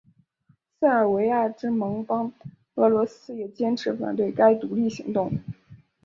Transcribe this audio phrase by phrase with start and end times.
[0.79, 2.31] 塞尔维亚之盟邦
[2.73, 5.31] 俄罗斯也坚持反对该独立行动。